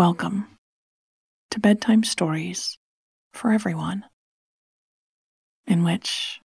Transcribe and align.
Welcome 0.00 0.46
to 1.50 1.60
bedtime 1.60 2.04
stories 2.04 2.78
for 3.34 3.52
everyone, 3.52 4.06
in 5.66 5.84
which 5.84 6.40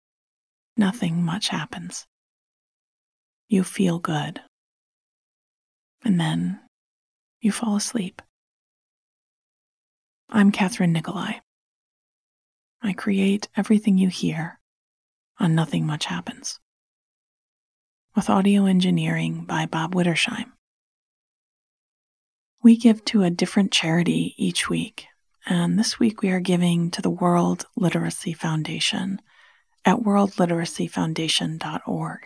nothing 0.77 1.23
much 1.23 1.51
happens. 1.51 2.05
You 3.49 3.63
feel 3.63 4.01
good, 4.01 4.41
and 6.05 6.19
then 6.19 6.63
you 7.41 7.53
fall 7.53 7.77
asleep. 7.77 8.21
I'm 10.29 10.51
Kathryn 10.51 10.91
Nicolai. 10.91 11.35
I 12.83 12.93
create 12.93 13.47
everything 13.57 13.99
you 13.99 14.09
hear 14.09 14.59
on 15.39 15.55
Nothing 15.55 15.87
Much 15.87 16.07
Happens, 16.07 16.59
with 18.17 18.29
audio 18.29 18.67
engineering 18.67 19.45
by 19.45 19.67
Bob 19.67 19.95
Wittersheim. 19.95 20.51
We 22.65 22.77
give 22.79 23.05
to 23.07 23.23
a 23.23 23.31
different 23.31 23.73
charity 23.73 24.35
each 24.39 24.71
week, 24.71 25.09
and 25.45 25.79
this 25.79 26.01
week 26.01 26.23
we 26.23 26.31
are 26.31 26.41
giving 26.41 26.91
to 26.93 27.03
the 27.03 27.11
World 27.11 27.67
Literacy 27.77 28.33
Foundation 28.33 29.21
at 29.85 29.99
worldliteracyfoundation.org. 29.99 32.21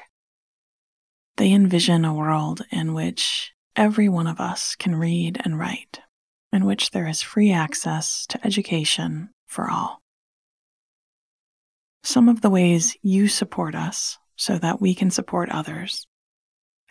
They 1.38 1.52
envision 1.52 2.04
a 2.04 2.14
world 2.14 2.64
in 2.70 2.94
which 2.94 3.52
every 3.74 4.08
one 4.08 4.28
of 4.28 4.38
us 4.38 4.76
can 4.76 4.94
read 4.94 5.40
and 5.44 5.58
write, 5.58 5.98
in 6.52 6.64
which 6.64 6.92
there 6.92 7.08
is 7.08 7.20
free 7.20 7.50
access 7.50 8.24
to 8.28 8.46
education 8.46 9.30
for 9.48 9.68
all. 9.68 10.00
Some 12.04 12.28
of 12.28 12.42
the 12.42 12.50
ways 12.50 12.96
you 13.02 13.26
support 13.26 13.74
us 13.74 14.18
so 14.36 14.56
that 14.56 14.80
we 14.80 14.94
can 14.94 15.10
support 15.10 15.50
others 15.50 16.06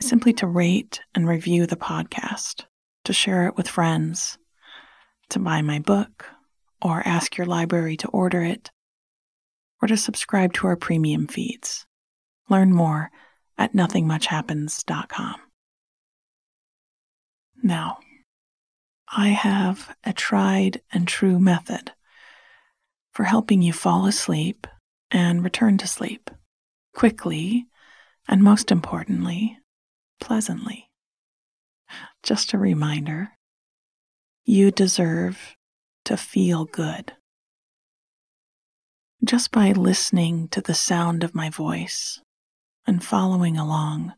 is 0.02 0.10
simply 0.10 0.34
to 0.34 0.48
rate 0.48 1.00
and 1.16 1.26
review 1.26 1.66
the 1.66 1.78
podcast 1.78 2.66
to 3.08 3.14
share 3.14 3.48
it 3.48 3.56
with 3.56 3.70
friends, 3.70 4.38
to 5.30 5.40
buy 5.40 5.62
my 5.62 5.80
book, 5.80 6.26
or 6.82 7.02
ask 7.06 7.38
your 7.38 7.48
library 7.48 7.96
to 7.96 8.08
order 8.10 8.44
it, 8.44 8.70
or 9.82 9.88
to 9.88 9.96
subscribe 9.96 10.52
to 10.52 10.68
our 10.68 10.76
premium 10.76 11.26
feeds. 11.26 11.86
Learn 12.50 12.74
more 12.74 13.10
at 13.58 13.74
nothingmuchhappens.com. 13.74 15.36
Now, 17.64 18.00
I 19.08 19.30
have 19.30 19.96
a 20.04 20.12
tried 20.12 20.82
and 20.92 21.08
true 21.08 21.40
method 21.40 21.94
for 23.14 23.24
helping 23.24 23.62
you 23.62 23.72
fall 23.72 24.06
asleep 24.06 24.68
and 25.12 25.46
return 25.46 25.78
to 25.78 25.88
sleep 25.88 26.30
quickly 26.94 27.68
and, 28.28 28.44
most 28.44 28.70
importantly, 28.70 29.60
pleasantly. 30.20 30.87
Just 32.28 32.52
a 32.52 32.58
reminder 32.58 33.32
you 34.44 34.70
deserve 34.70 35.56
to 36.04 36.18
feel 36.18 36.66
good. 36.66 37.14
Just 39.24 39.50
by 39.50 39.72
listening 39.72 40.50
to 40.50 40.60
the 40.60 40.74
sound 40.74 41.24
of 41.24 41.34
my 41.34 41.50
voice 41.50 42.20
and 42.86 43.02
following 43.02 43.56
along 43.56 44.12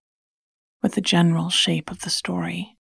with 0.82 0.94
the 0.94 1.02
general 1.02 1.52
shape 1.52 1.92
of 1.92 2.00
the 2.00 2.10
story, 2.10 2.80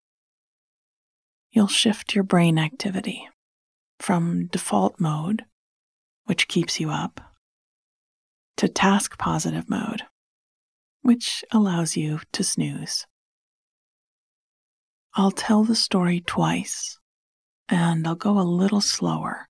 you'll 1.52 1.68
shift 1.68 2.16
your 2.16 2.24
brain 2.24 2.58
activity 2.58 3.28
from 4.00 4.46
default 4.46 4.98
mode, 4.98 5.44
which 6.24 6.48
keeps 6.48 6.80
you 6.80 6.90
up, 6.90 7.20
to 8.56 8.70
task 8.70 9.18
positive 9.18 9.70
mode, 9.70 10.04
which 11.02 11.44
allows 11.52 11.98
you 11.98 12.22
to 12.32 12.46
snooze. 12.46 13.06
I'll 15.14 15.32
tell 15.32 15.64
the 15.64 15.76
story 15.76 16.22
twice, 16.22 17.00
and 17.70 18.08
I'll 18.08 18.16
go 18.16 18.40
a 18.40 18.42
little 18.42 18.82
slower 18.82 19.48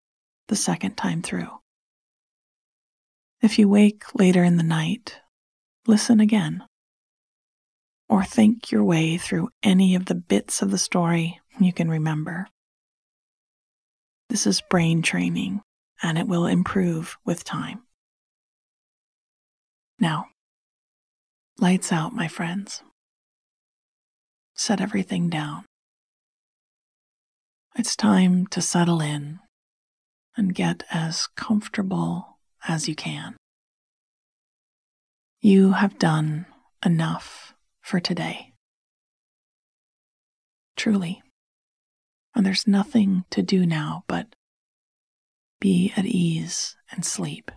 the 0.47 0.55
second 0.55 0.95
time 0.95 1.21
through. 1.21 1.49
If 3.41 3.59
you 3.59 3.67
wake 3.69 4.03
later 4.15 4.43
in 4.43 4.57
the 4.57 4.63
night, 4.63 5.19
listen 5.85 6.19
again. 6.19 6.63
Or 8.09 8.23
think 8.23 8.71
your 8.71 8.83
way 8.83 9.17
through 9.17 9.49
any 9.61 9.93
of 9.95 10.05
the 10.05 10.15
bits 10.15 10.61
of 10.61 10.71
the 10.71 10.77
story 10.77 11.39
you 11.59 11.73
can 11.73 11.89
remember. 11.89 12.47
This 14.29 14.47
is 14.47 14.61
brain 14.61 15.01
training, 15.01 15.61
and 16.01 16.17
it 16.17 16.27
will 16.27 16.45
improve 16.45 17.17
with 17.25 17.43
time. 17.43 17.81
Now, 19.99 20.27
lights 21.59 21.91
out, 21.91 22.13
my 22.13 22.27
friends 22.27 22.81
set 24.57 24.81
everything 24.81 25.29
down. 25.29 25.63
It's 27.77 27.95
time 27.95 28.47
to 28.47 28.61
settle 28.61 29.01
in 29.01 29.39
and 30.35 30.53
get 30.53 30.83
as 30.91 31.27
comfortable 31.35 32.39
as 32.67 32.89
you 32.89 32.95
can. 32.95 33.37
You 35.41 35.73
have 35.73 35.99
done 35.99 36.47
enough 36.83 37.53
for 37.81 37.99
today. 37.99 38.53
Truly. 40.75 41.21
And 42.35 42.45
there's 42.45 42.67
nothing 42.67 43.25
to 43.29 43.41
do 43.41 43.65
now 43.65 44.03
but 44.07 44.27
be 45.59 45.93
at 45.95 46.05
ease 46.05 46.75
and 46.91 47.05
sleep. 47.05 47.51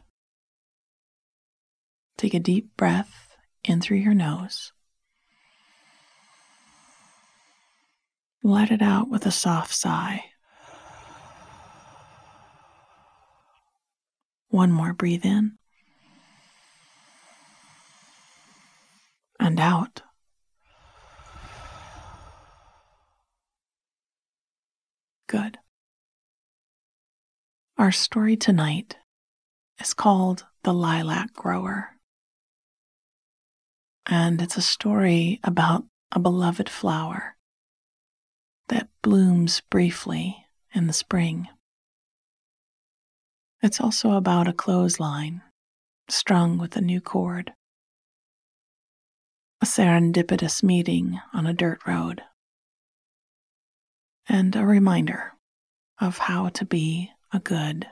Take 2.18 2.34
a 2.34 2.40
deep 2.40 2.76
breath 2.76 3.28
in 3.64 3.80
through 3.80 3.98
your 3.98 4.14
nose 4.14 4.72
Let 8.42 8.70
it 8.70 8.80
out 8.80 9.10
with 9.10 9.26
a 9.26 9.30
soft 9.30 9.74
sigh. 9.74 10.24
One 14.48 14.72
more 14.72 14.94
breathe 14.94 15.24
in 15.24 15.58
and 19.38 19.60
out. 19.60 20.02
Good. 25.26 25.58
Our 27.76 27.92
story 27.92 28.36
tonight 28.36 28.96
is 29.80 29.94
called 29.94 30.44
The 30.64 30.72
Lilac 30.72 31.32
Grower. 31.34 31.90
And 34.06 34.42
it's 34.42 34.56
a 34.56 34.62
story 34.62 35.40
about 35.44 35.84
a 36.10 36.18
beloved 36.18 36.68
flower 36.68 37.36
that 38.70 38.88
blooms 39.02 39.62
briefly 39.68 40.46
in 40.72 40.86
the 40.86 40.92
spring. 40.92 41.48
It's 43.62 43.80
also 43.80 44.12
about 44.12 44.48
a 44.48 44.52
clothesline 44.52 45.42
strung 46.08 46.56
with 46.56 46.76
a 46.76 46.80
new 46.80 47.00
cord, 47.00 47.52
a 49.60 49.66
serendipitous 49.66 50.62
meeting 50.62 51.20
on 51.34 51.46
a 51.46 51.52
dirt 51.52 51.80
road, 51.86 52.22
and 54.28 54.54
a 54.54 54.64
reminder 54.64 55.34
of 56.00 56.18
how 56.18 56.48
to 56.50 56.64
be 56.64 57.10
a 57.32 57.40
good 57.40 57.88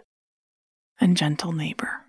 and 1.00 1.16
gentle 1.16 1.52
neighbor. 1.52 2.06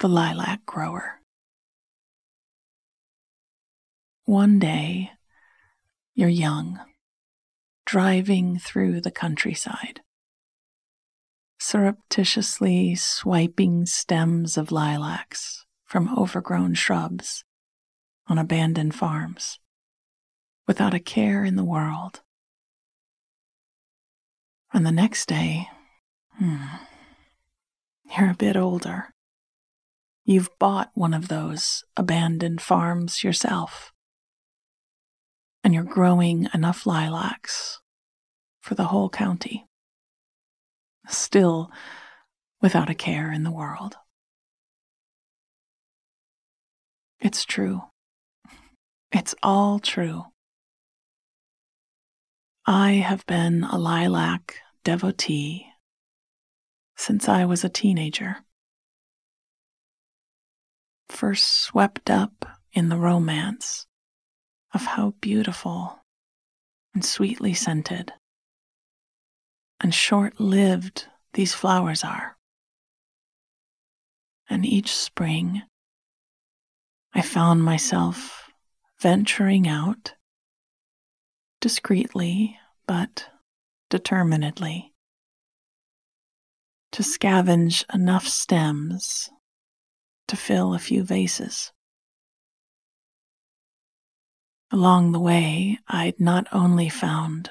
The 0.00 0.08
Lilac 0.08 0.66
Grower. 0.66 1.20
One 4.24 4.58
day, 4.58 5.12
you're 6.14 6.28
young, 6.28 6.78
driving 7.86 8.58
through 8.58 9.00
the 9.00 9.10
countryside, 9.10 10.00
surreptitiously 11.58 12.94
swiping 12.94 13.86
stems 13.86 14.56
of 14.56 14.70
lilacs 14.70 15.64
from 15.84 16.16
overgrown 16.18 16.74
shrubs 16.74 17.44
on 18.26 18.38
abandoned 18.38 18.94
farms, 18.94 19.58
without 20.66 20.94
a 20.94 21.00
care 21.00 21.44
in 21.44 21.56
the 21.56 21.64
world. 21.64 22.20
And 24.72 24.86
the 24.86 24.92
next 24.92 25.26
day, 25.26 25.68
hmm, 26.38 26.64
you're 28.16 28.30
a 28.30 28.34
bit 28.34 28.56
older. 28.56 29.08
You've 30.24 30.50
bought 30.58 30.90
one 30.94 31.14
of 31.14 31.28
those 31.28 31.84
abandoned 31.96 32.60
farms 32.60 33.24
yourself 33.24 33.91
and 35.64 35.74
you're 35.74 35.84
growing 35.84 36.48
enough 36.54 36.86
lilacs 36.86 37.80
for 38.60 38.74
the 38.74 38.84
whole 38.84 39.08
county. 39.08 39.66
Still 41.08 41.70
without 42.60 42.90
a 42.90 42.94
care 42.94 43.32
in 43.32 43.42
the 43.42 43.50
world. 43.50 43.96
It's 47.20 47.44
true. 47.44 47.82
It's 49.10 49.34
all 49.42 49.78
true. 49.78 50.24
I 52.66 52.92
have 52.92 53.26
been 53.26 53.64
a 53.64 53.78
lilac 53.78 54.56
devotee 54.84 55.66
since 56.96 57.28
I 57.28 57.44
was 57.44 57.64
a 57.64 57.68
teenager. 57.68 58.38
First 61.08 61.44
swept 61.44 62.10
up 62.10 62.44
in 62.72 62.88
the 62.88 62.96
romance 62.96 63.86
of 64.74 64.82
how 64.82 65.14
beautiful 65.20 66.00
and 66.94 67.04
sweetly 67.04 67.54
scented. 67.54 68.12
And 69.80 69.94
short 69.94 70.38
lived 70.40 71.06
these 71.34 71.54
flowers 71.54 72.04
are. 72.04 72.36
And 74.48 74.64
each 74.66 74.94
spring, 74.94 75.62
I 77.14 77.22
found 77.22 77.64
myself 77.64 78.50
venturing 79.00 79.66
out 79.66 80.14
discreetly 81.60 82.58
but 82.86 83.28
determinedly 83.90 84.92
to 86.92 87.02
scavenge 87.02 87.84
enough 87.94 88.26
stems 88.26 89.30
to 90.28 90.36
fill 90.36 90.74
a 90.74 90.78
few 90.78 91.02
vases. 91.02 91.72
Along 94.72 95.12
the 95.12 95.20
way, 95.20 95.78
I'd 95.86 96.18
not 96.18 96.46
only 96.50 96.88
found 96.88 97.50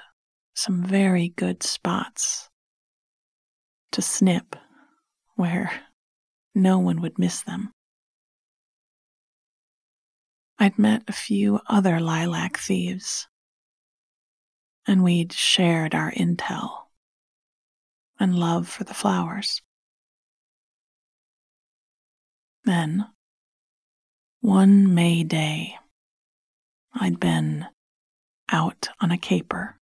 some 0.55 0.83
very 0.83 1.29
good 1.29 1.61
spots 1.61 2.49
to 3.91 4.01
snip 4.01 4.55
where 5.35 5.71
no 6.55 6.79
one 6.79 6.99
would 7.01 7.19
miss 7.19 7.43
them. 7.43 7.73
I'd 10.57 10.79
met 10.79 11.03
a 11.07 11.13
few 11.13 11.59
other 11.67 11.99
lilac 11.99 12.57
thieves, 12.57 13.27
and 14.87 15.03
we'd 15.03 15.31
shared 15.31 15.93
our 15.93 16.11
intel 16.11 16.71
and 18.19 18.35
love 18.35 18.67
for 18.67 18.83
the 18.83 18.95
flowers. 18.95 19.61
Then, 22.63 23.05
one 24.39 24.91
May 24.95 25.23
day, 25.23 25.75
I'd 26.93 27.19
been 27.19 27.67
out 28.51 28.89
on 28.99 29.11
a 29.11 29.17
caper 29.17 29.77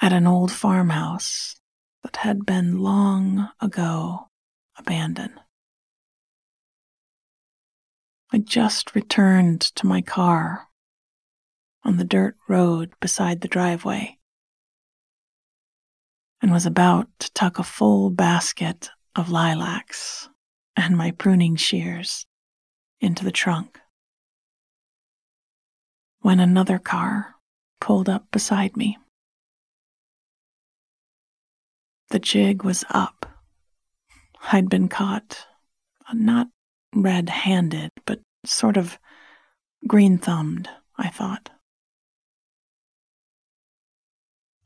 at 0.00 0.12
an 0.12 0.26
old 0.26 0.50
farmhouse 0.50 1.56
that 2.02 2.16
had 2.16 2.44
been 2.46 2.78
long 2.78 3.48
ago 3.60 4.28
abandoned. 4.76 5.40
I 8.32 8.38
just 8.38 8.94
returned 8.94 9.60
to 9.60 9.86
my 9.86 10.00
car 10.02 10.68
on 11.84 11.98
the 11.98 12.04
dirt 12.04 12.36
road 12.48 12.92
beside 13.00 13.40
the 13.40 13.48
driveway 13.48 14.18
and 16.42 16.50
was 16.50 16.66
about 16.66 17.08
to 17.20 17.32
tuck 17.32 17.58
a 17.58 17.62
full 17.62 18.10
basket 18.10 18.90
of 19.14 19.30
lilacs 19.30 20.28
and 20.76 20.96
my 20.96 21.10
pruning 21.12 21.56
shears 21.56 22.26
into 23.00 23.24
the 23.24 23.32
trunk 23.32 23.78
when 26.24 26.40
another 26.40 26.78
car 26.78 27.34
pulled 27.82 28.08
up 28.08 28.24
beside 28.30 28.78
me. 28.78 28.96
The 32.08 32.18
jig 32.18 32.64
was 32.64 32.82
up. 32.88 33.26
I'd 34.50 34.70
been 34.70 34.88
caught, 34.88 35.46
uh, 36.08 36.14
not 36.14 36.48
red 36.94 37.28
handed, 37.28 37.90
but 38.06 38.20
sort 38.46 38.78
of 38.78 38.98
green 39.86 40.16
thumbed, 40.16 40.70
I 40.96 41.10
thought. 41.10 41.50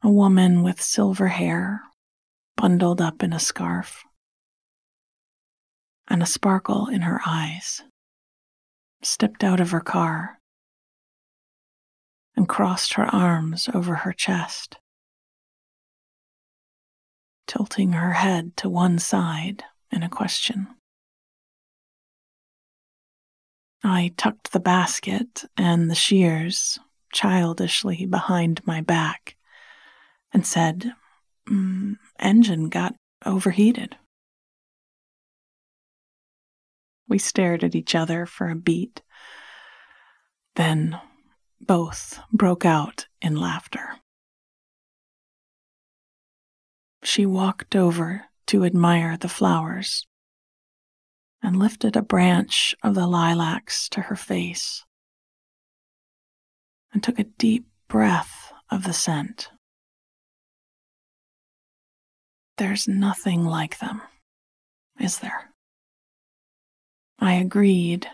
A 0.04 0.10
woman 0.10 0.62
with 0.62 0.80
silver 0.80 1.26
hair, 1.26 1.80
bundled 2.56 3.00
up 3.00 3.24
in 3.24 3.32
a 3.32 3.40
scarf, 3.40 4.04
and 6.06 6.22
a 6.22 6.26
sparkle 6.26 6.86
in 6.86 7.00
her 7.00 7.20
eyes, 7.26 7.82
stepped 9.02 9.42
out 9.42 9.58
of 9.58 9.72
her 9.72 9.80
car 9.80 10.37
and 12.38 12.48
crossed 12.48 12.92
her 12.92 13.12
arms 13.12 13.68
over 13.74 13.96
her 13.96 14.12
chest 14.12 14.76
tilting 17.48 17.94
her 17.94 18.12
head 18.12 18.56
to 18.56 18.68
one 18.68 18.96
side 18.96 19.64
in 19.90 20.04
a 20.04 20.08
question. 20.08 20.68
I 23.82 24.12
tucked 24.16 24.52
the 24.52 24.60
basket 24.60 25.46
and 25.56 25.90
the 25.90 25.96
shears 25.96 26.78
childishly 27.12 28.06
behind 28.06 28.64
my 28.64 28.82
back 28.82 29.34
and 30.32 30.46
said, 30.46 30.92
mm, 31.48 31.96
Engine 32.20 32.68
got 32.68 32.94
overheated. 33.26 33.96
We 37.08 37.18
stared 37.18 37.64
at 37.64 37.74
each 37.74 37.96
other 37.96 38.26
for 38.26 38.48
a 38.48 38.54
beat, 38.54 39.02
then 40.54 41.00
both 41.60 42.20
broke 42.32 42.64
out 42.64 43.06
in 43.20 43.36
laughter. 43.36 43.96
She 47.02 47.26
walked 47.26 47.76
over 47.76 48.24
to 48.48 48.64
admire 48.64 49.16
the 49.16 49.28
flowers 49.28 50.06
and 51.42 51.58
lifted 51.58 51.96
a 51.96 52.02
branch 52.02 52.74
of 52.82 52.94
the 52.94 53.06
lilacs 53.06 53.88
to 53.90 54.02
her 54.02 54.16
face 54.16 54.84
and 56.92 57.02
took 57.02 57.18
a 57.18 57.24
deep 57.24 57.66
breath 57.88 58.52
of 58.70 58.84
the 58.84 58.92
scent. 58.92 59.50
There's 62.56 62.88
nothing 62.88 63.44
like 63.44 63.78
them, 63.78 64.02
is 64.98 65.20
there? 65.20 65.52
I 67.20 67.34
agreed, 67.34 68.08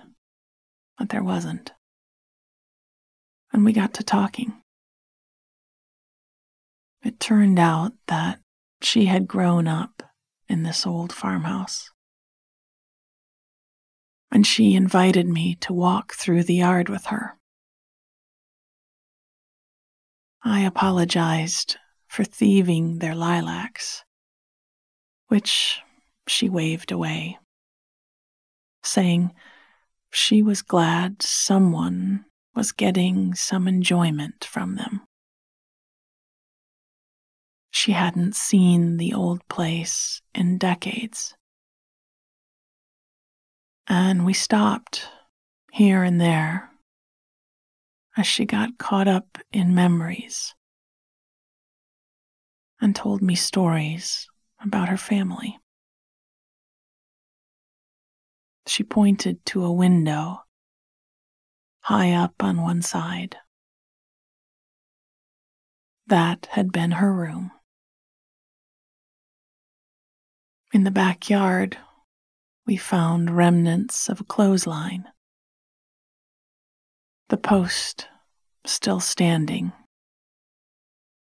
but 0.98 1.08
there 1.08 1.22
wasn't. 1.22 1.72
And 3.54 3.64
we 3.64 3.72
got 3.72 3.94
to 3.94 4.02
talking. 4.02 4.52
It 7.04 7.20
turned 7.20 7.60
out 7.60 7.92
that 8.08 8.40
she 8.82 9.04
had 9.04 9.28
grown 9.28 9.68
up 9.68 10.02
in 10.48 10.64
this 10.64 10.84
old 10.84 11.12
farmhouse. 11.12 11.88
And 14.32 14.44
she 14.44 14.74
invited 14.74 15.28
me 15.28 15.54
to 15.60 15.72
walk 15.72 16.14
through 16.14 16.42
the 16.42 16.56
yard 16.56 16.88
with 16.88 17.06
her. 17.06 17.38
I 20.42 20.62
apologized 20.62 21.76
for 22.08 22.24
thieving 22.24 22.98
their 22.98 23.14
lilacs, 23.14 24.02
which 25.28 25.78
she 26.26 26.48
waved 26.48 26.90
away, 26.90 27.38
saying 28.82 29.32
she 30.10 30.42
was 30.42 30.60
glad 30.60 31.22
someone 31.22 32.24
was 32.54 32.72
getting 32.72 33.34
some 33.34 33.66
enjoyment 33.66 34.44
from 34.44 34.76
them. 34.76 35.02
She 37.70 37.92
hadn't 37.92 38.36
seen 38.36 38.96
the 38.96 39.12
old 39.12 39.46
place 39.48 40.22
in 40.34 40.58
decades. 40.58 41.34
And 43.88 44.24
we 44.24 44.32
stopped 44.32 45.08
here 45.72 46.02
and 46.04 46.20
there 46.20 46.70
as 48.16 48.26
she 48.26 48.44
got 48.44 48.78
caught 48.78 49.08
up 49.08 49.38
in 49.52 49.74
memories 49.74 50.54
and 52.80 52.94
told 52.94 53.20
me 53.20 53.34
stories 53.34 54.28
about 54.62 54.88
her 54.88 54.96
family. 54.96 55.58
She 58.66 58.84
pointed 58.84 59.44
to 59.46 59.64
a 59.64 59.72
window 59.72 60.43
high 61.84 62.12
up 62.12 62.42
on 62.42 62.62
one 62.62 62.80
side. 62.80 63.36
That 66.06 66.48
had 66.52 66.72
been 66.72 66.92
her 66.92 67.12
room. 67.12 67.50
In 70.72 70.84
the 70.84 70.90
backyard, 70.90 71.76
we 72.66 72.78
found 72.78 73.36
remnants 73.36 74.08
of 74.08 74.18
a 74.18 74.24
clothesline. 74.24 75.04
The 77.28 77.36
post 77.36 78.08
still 78.64 79.00
standing, 79.00 79.72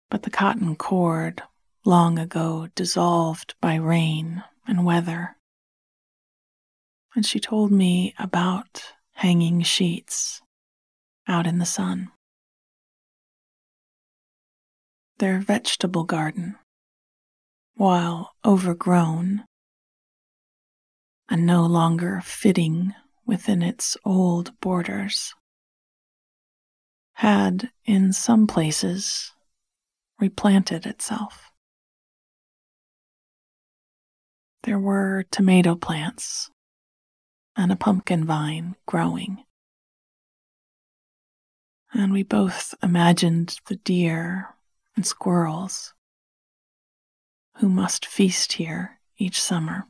but 0.10 0.24
the 0.24 0.30
cotton 0.30 0.76
cord 0.76 1.42
long 1.86 2.20
ago 2.20 2.68
dissolved 2.76 3.56
by 3.62 3.76
rain 3.76 4.44
and 4.68 4.86
weather. 4.86 5.38
And 7.16 7.26
she 7.26 7.40
told 7.40 7.72
me 7.72 8.14
about 8.20 8.84
hanging 9.14 9.62
sheets 9.62 10.42
out 11.30 11.48
in 11.48 11.60
the 11.60 11.66
sun. 11.66 12.12
Their 15.20 15.40
vegetable 15.40 16.04
garden 16.04 16.58
while 17.76 18.34
overgrown 18.44 19.46
and 21.30 21.46
no 21.46 21.66
longer 21.66 22.20
fitting 22.22 22.94
within 23.26 23.62
its 23.62 23.96
old 24.04 24.52
borders, 24.60 25.34
had 27.14 27.70
in 27.86 28.12
some 28.12 28.48
places 28.48 29.32
replanted 30.20 30.86
itself. 30.86 31.52
There 34.64 34.80
were 34.80 35.24
tomato 35.32 35.76
plants 35.76 36.50
and 37.56 37.72
a 37.72 37.78
pumpkin 37.78 38.26
vine 38.26 38.76
growing. 38.86 39.46
And 41.94 42.12
we 42.12 42.24
both 42.24 42.74
imagined 42.84 43.60
the 43.68 43.76
deer 43.78 44.56
and 44.96 45.06
squirrels 45.06 45.94
who 47.58 47.70
must 47.70 48.06
feast 48.06 48.54
here 48.54 49.00
each 49.18 49.42
summer. 49.42 49.88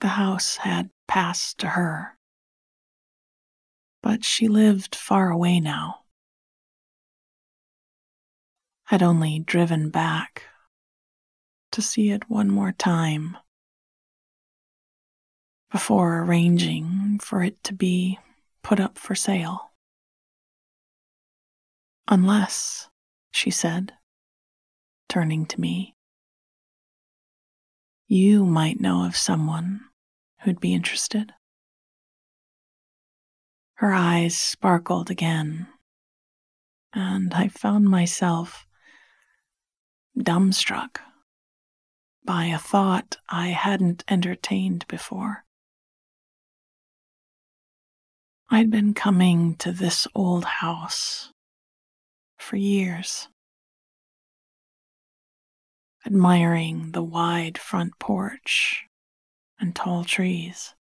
The 0.00 0.08
house 0.08 0.56
had 0.58 0.90
passed 1.08 1.58
to 1.58 1.68
her, 1.68 2.18
but 4.02 4.24
she 4.24 4.48
lived 4.48 4.94
far 4.94 5.30
away 5.30 5.60
now. 5.60 6.00
Had 8.88 9.02
only 9.02 9.38
driven 9.38 9.88
back 9.88 10.44
to 11.72 11.80
see 11.80 12.10
it 12.10 12.28
one 12.28 12.50
more 12.50 12.72
time 12.72 13.36
before 15.72 16.20
arranging 16.20 17.18
for 17.20 17.42
it 17.42 17.64
to 17.64 17.72
be 17.72 18.18
put 18.64 18.80
up 18.80 18.98
for 18.98 19.14
sale. 19.14 19.70
Unless, 22.08 22.88
she 23.30 23.50
said, 23.50 23.92
turning 25.08 25.46
to 25.46 25.60
me, 25.60 25.94
you 28.08 28.44
might 28.44 28.80
know 28.80 29.04
of 29.04 29.16
someone 29.16 29.80
who'd 30.40 30.60
be 30.60 30.74
interested. 30.74 31.32
Her 33.74 33.92
eyes 33.92 34.36
sparkled 34.36 35.10
again, 35.10 35.68
and 36.92 37.32
I 37.34 37.48
found 37.48 37.86
myself 37.86 38.66
dumbstruck 40.18 41.00
by 42.24 42.46
a 42.46 42.58
thought 42.58 43.18
I 43.28 43.48
hadn't 43.48 44.04
entertained 44.08 44.86
before. 44.88 45.43
I'd 48.54 48.70
been 48.70 48.94
coming 48.94 49.56
to 49.56 49.72
this 49.72 50.06
old 50.14 50.44
house 50.44 51.32
for 52.38 52.54
years, 52.54 53.26
admiring 56.06 56.92
the 56.92 57.02
wide 57.02 57.58
front 57.58 57.98
porch 57.98 58.84
and 59.58 59.74
tall 59.74 60.04
trees. 60.04 60.72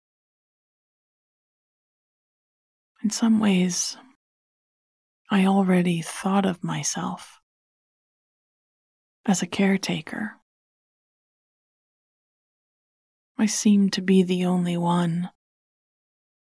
In 3.02 3.08
some 3.08 3.40
ways, 3.40 3.96
I 5.30 5.46
already 5.46 6.02
thought 6.02 6.44
of 6.44 6.62
myself 6.62 7.40
as 9.24 9.40
a 9.40 9.46
caretaker. 9.46 10.32
I 13.38 13.46
seemed 13.46 13.94
to 13.94 14.02
be 14.02 14.22
the 14.22 14.44
only 14.44 14.76
one 14.76 15.30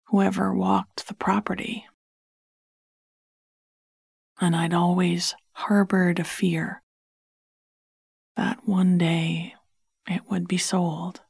who 0.09 0.21
ever 0.23 0.53
walked 0.53 1.07
the 1.07 1.13
property. 1.13 1.85
And 4.41 4.55
I'd 4.55 4.73
always 4.73 5.35
harbored 5.51 6.19
a 6.19 6.23
fear 6.23 6.81
that 8.35 8.67
one 8.67 8.97
day 8.97 9.53
it 10.07 10.23
would 10.29 10.47
be 10.47 10.57
sold 10.57 11.21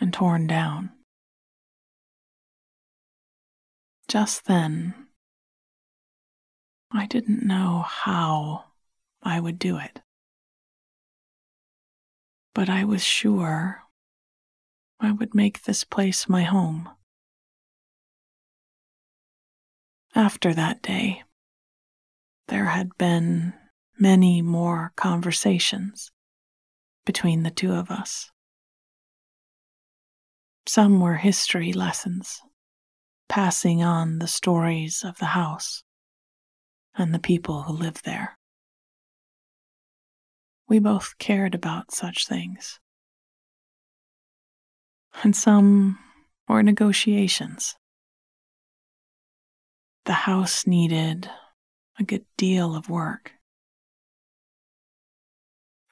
and 0.00 0.12
torn 0.12 0.46
down. 0.46 0.90
Just 4.08 4.46
then, 4.46 4.94
I 6.90 7.06
didn't 7.06 7.46
know 7.46 7.84
how 7.86 8.64
I 9.22 9.38
would 9.38 9.60
do 9.60 9.76
it. 9.76 10.00
But 12.54 12.68
I 12.68 12.84
was 12.84 13.04
sure 13.04 13.82
I 14.98 15.12
would 15.12 15.34
make 15.34 15.62
this 15.62 15.84
place 15.84 16.28
my 16.28 16.42
home. 16.42 16.88
After 20.14 20.52
that 20.54 20.82
day, 20.82 21.22
there 22.48 22.64
had 22.64 22.96
been 22.98 23.54
many 23.96 24.42
more 24.42 24.92
conversations 24.96 26.10
between 27.06 27.44
the 27.44 27.50
two 27.50 27.72
of 27.72 27.90
us. 27.92 28.30
Some 30.66 31.00
were 31.00 31.16
history 31.16 31.72
lessons, 31.72 32.40
passing 33.28 33.84
on 33.84 34.18
the 34.18 34.26
stories 34.26 35.04
of 35.04 35.18
the 35.18 35.26
house 35.26 35.84
and 36.96 37.14
the 37.14 37.20
people 37.20 37.62
who 37.62 37.72
lived 37.72 38.04
there. 38.04 38.36
We 40.68 40.80
both 40.80 41.18
cared 41.18 41.54
about 41.54 41.92
such 41.92 42.26
things. 42.26 42.80
And 45.22 45.36
some 45.36 45.98
were 46.48 46.62
negotiations 46.62 47.76
the 50.10 50.14
house 50.14 50.66
needed 50.66 51.30
a 51.96 52.02
good 52.02 52.24
deal 52.36 52.74
of 52.74 52.90
work. 52.90 53.30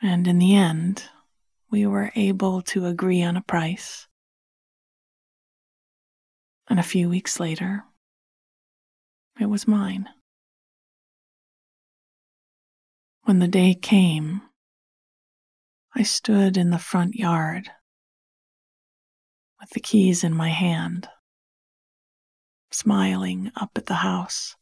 And 0.02 0.26
in 0.26 0.40
the 0.40 0.56
end, 0.56 1.04
we 1.70 1.86
were 1.86 2.10
able 2.16 2.62
to 2.62 2.86
agree 2.86 3.22
on 3.22 3.36
a 3.36 3.42
price. 3.42 4.08
And 6.68 6.80
a 6.80 6.82
few 6.82 7.08
weeks 7.08 7.38
later, 7.38 7.84
it 9.38 9.46
was 9.46 9.68
mine. 9.68 10.08
When 13.22 13.38
the 13.38 13.46
day 13.46 13.72
came, 13.72 14.42
I 15.94 16.02
stood 16.02 16.56
in 16.56 16.70
the 16.70 16.78
front 16.80 17.14
yard 17.14 17.70
with 19.60 19.70
the 19.70 19.80
keys 19.80 20.24
in 20.24 20.34
my 20.34 20.48
hand 20.48 21.08
smiling 22.70 23.50
up 23.56 23.70
at 23.76 23.86
the 23.86 23.94
house. 23.94 24.56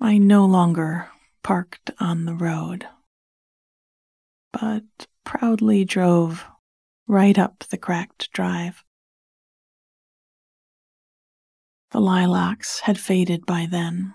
I 0.00 0.18
no 0.18 0.46
longer 0.46 1.08
parked 1.42 1.90
on 1.98 2.24
the 2.24 2.34
road, 2.34 2.86
but 4.52 4.84
proudly 5.24 5.84
drove 5.84 6.46
right 7.06 7.38
up 7.38 7.64
the 7.70 7.78
cracked 7.78 8.32
drive. 8.32 8.84
The 11.90 12.00
lilacs 12.00 12.80
had 12.80 12.98
faded 12.98 13.46
by 13.46 13.66
then. 13.68 14.14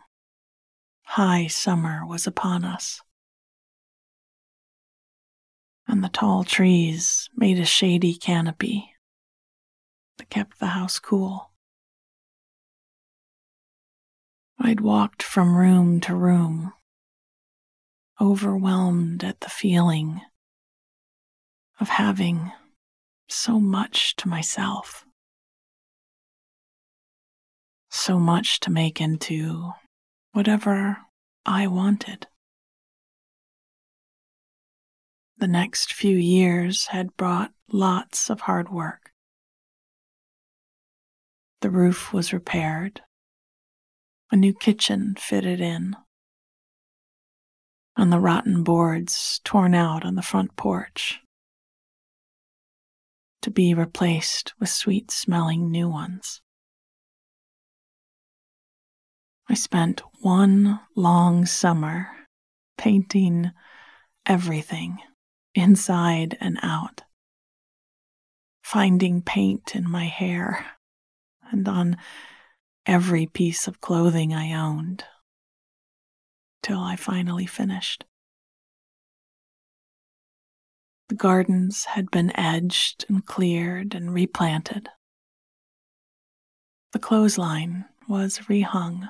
High 1.04 1.48
summer 1.48 2.06
was 2.06 2.28
upon 2.28 2.64
us. 2.64 3.02
And 5.88 6.04
the 6.04 6.10
tall 6.10 6.44
trees 6.44 7.30
made 7.36 7.60
a 7.60 7.66
shady 7.66 8.16
canopy 8.16 8.93
that 10.18 10.30
kept 10.30 10.60
the 10.60 10.68
house 10.68 11.00
cool. 11.00 11.52
I'd 14.60 14.80
walked 14.80 15.24
from 15.24 15.56
room 15.58 16.00
to 16.02 16.16
room, 16.16 16.74
overwhelmed 18.22 19.24
at 19.24 19.42
the 19.42 19.50
feeling 19.50 20.22
of 21.80 21.90
having 21.90 22.52
so 23.28 23.60
much 23.60 24.16
to 24.18 24.28
myself, 24.30 25.06
so 27.90 28.20
much 28.20 28.60
to 28.62 28.72
make 28.72 29.02
into 29.02 29.72
whatever 30.32 30.98
I 31.46 31.68
wanted. 31.68 32.28
The 35.38 35.48
next 35.48 35.92
few 35.92 36.16
years 36.16 36.88
had 36.88 37.18
brought 37.18 37.52
lots 37.70 38.30
of 38.30 38.42
hard 38.42 38.70
work. 38.70 39.03
The 41.64 41.72
roof 41.72 42.12
was 42.12 42.34
repaired, 42.34 43.00
a 44.30 44.36
new 44.36 44.54
kitchen 44.54 45.16
fitted 45.18 45.62
in, 45.62 45.96
and 47.96 48.12
the 48.12 48.20
rotten 48.20 48.66
boards 48.66 49.40
torn 49.46 49.74
out 49.74 50.04
on 50.04 50.16
the 50.16 50.22
front 50.22 50.58
porch. 50.58 51.22
To 53.44 53.50
be 53.50 53.74
replaced 53.74 54.54
with 54.60 54.68
sweet 54.68 55.10
smelling 55.10 55.72
new 55.72 55.88
ones. 55.88 56.42
I 59.48 59.54
spent 59.54 60.02
one 60.20 60.82
long 60.98 61.46
summer 61.46 62.10
painting 62.78 63.52
everything 64.26 64.98
inside 65.56 66.38
and 66.42 66.60
out, 66.62 67.04
finding 68.62 69.22
paint 69.22 69.78
in 69.78 69.90
my 69.90 70.08
hair 70.08 70.73
and 71.54 71.68
on 71.68 71.98
every 72.86 73.28
piece 73.28 73.68
of 73.68 73.80
clothing 73.80 74.34
I 74.34 74.54
owned 74.54 75.06
till 76.62 76.80
I 76.80 76.96
finally 76.96 77.46
finished. 77.46 78.06
The 81.10 81.16
gardens 81.16 81.86
had 81.86 82.10
been 82.10 82.38
edged 82.38 83.06
and 83.08 83.26
cleared 83.26 83.94
and 83.94 84.14
replanted. 84.14 84.90
The 86.92 87.00
clothesline 87.00 87.86
was 88.08 88.40
rehung, 88.50 89.10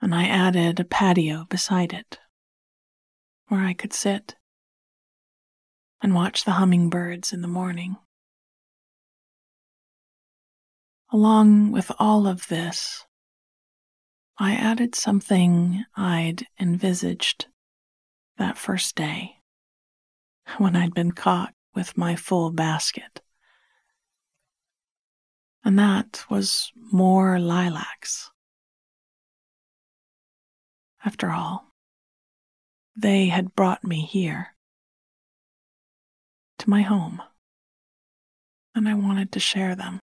and 0.00 0.14
I 0.14 0.26
added 0.26 0.78
a 0.80 0.84
patio 0.84 1.46
beside 1.48 1.92
it 1.92 2.18
where 3.48 3.60
I 3.60 3.72
could 3.72 3.92
sit 3.92 4.36
and 6.00 6.14
watch 6.14 6.44
the 6.44 6.52
hummingbirds 6.52 7.32
in 7.32 7.42
the 7.42 7.48
morning 7.48 7.96
Along 11.12 11.72
with 11.72 11.92
all 11.98 12.26
of 12.26 12.48
this, 12.48 13.04
I 14.38 14.54
added 14.54 14.94
something 14.94 15.84
I'd 15.94 16.46
envisaged 16.58 17.48
that 18.38 18.56
first 18.56 18.94
day 18.96 19.36
when 20.56 20.74
I'd 20.74 20.94
been 20.94 21.12
caught 21.12 21.52
with 21.74 21.98
my 21.98 22.16
full 22.16 22.50
basket. 22.50 23.20
And 25.62 25.78
that 25.78 26.24
was 26.30 26.72
more 26.74 27.38
lilacs. 27.38 28.30
After 31.04 31.30
all, 31.30 31.74
they 32.96 33.26
had 33.26 33.54
brought 33.54 33.84
me 33.84 34.00
here 34.06 34.54
to 36.58 36.70
my 36.70 36.80
home, 36.80 37.20
and 38.74 38.88
I 38.88 38.94
wanted 38.94 39.30
to 39.32 39.40
share 39.40 39.76
them. 39.76 40.00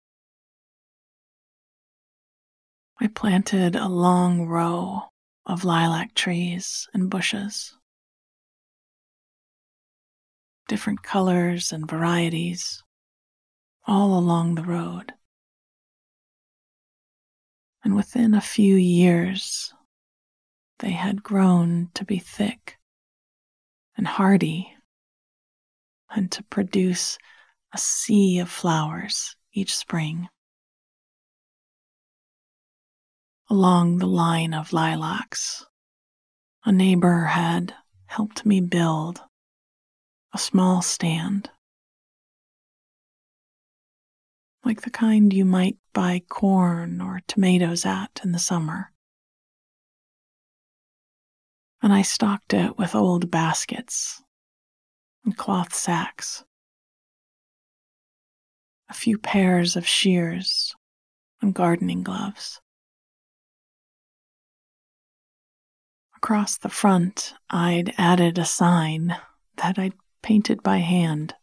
I 3.01 3.07
planted 3.07 3.77
a 3.77 3.87
long 3.87 4.45
row 4.45 5.03
of 5.45 5.63
lilac 5.63 6.15
trees 6.15 6.89
and 6.93 7.09
bushes, 7.09 7.77
different 10.67 11.01
colors 11.01 11.71
and 11.71 11.89
varieties, 11.89 12.83
all 13.87 14.19
along 14.19 14.55
the 14.55 14.63
road. 14.63 15.13
And 17.85 17.95
within 17.95 18.33
a 18.33 18.41
few 18.41 18.75
years, 18.75 19.73
they 20.79 20.91
had 20.91 21.23
grown 21.23 21.91
to 21.93 22.03
be 22.03 22.19
thick 22.19 22.77
and 23.95 24.05
hardy 24.05 24.75
and 26.09 26.29
to 26.33 26.43
produce 26.43 27.17
a 27.73 27.77
sea 27.77 28.39
of 28.39 28.49
flowers 28.49 29.37
each 29.53 29.73
spring. 29.73 30.27
Along 33.51 33.97
the 33.97 34.05
line 34.05 34.53
of 34.53 34.73
lilacs, 34.73 35.65
a 36.65 36.71
neighbor 36.71 37.25
had 37.25 37.73
helped 38.05 38.45
me 38.45 38.61
build 38.61 39.23
a 40.31 40.37
small 40.37 40.83
stand, 40.83 41.49
like 44.63 44.81
the 44.81 44.91
kind 44.91 45.33
you 45.33 45.45
might 45.45 45.77
buy 45.93 46.21
corn 46.29 47.01
or 47.01 47.21
tomatoes 47.27 47.87
at 47.87 48.21
in 48.23 48.33
the 48.33 48.37
summer. 48.39 48.91
And 51.81 51.91
I 51.91 52.03
stocked 52.03 52.53
it 52.53 52.77
with 52.77 52.93
old 52.93 53.31
baskets 53.31 54.21
and 55.25 55.35
cloth 55.35 55.73
sacks, 55.73 56.43
a 58.89 58.93
few 58.93 59.17
pairs 59.17 59.75
of 59.75 59.87
shears 59.87 60.75
and 61.41 61.55
gardening 61.55 62.03
gloves. 62.03 62.61
Across 66.21 66.57
the 66.57 66.69
front, 66.69 67.33
I'd 67.49 67.93
added 67.97 68.37
a 68.37 68.43
sign 68.43 69.15
that 69.55 69.79
I'd 69.79 69.93
painted 70.21 70.61
by 70.61 70.79
hand, 70.79 71.33